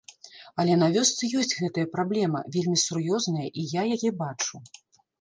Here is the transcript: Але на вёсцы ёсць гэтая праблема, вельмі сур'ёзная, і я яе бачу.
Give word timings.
Але 0.63 0.77
на 0.83 0.87
вёсцы 0.95 1.29
ёсць 1.41 1.53
гэтая 1.59 1.85
праблема, 1.95 2.43
вельмі 2.57 2.83
сур'ёзная, 2.87 3.47
і 3.59 3.71
я 3.79 3.89
яе 3.99 4.09
бачу. 4.27 4.67